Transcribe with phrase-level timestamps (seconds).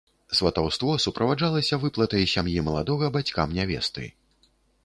[0.37, 4.11] Сватаўство суправаджалася выплатай сям'і маладога бацькам нявесты.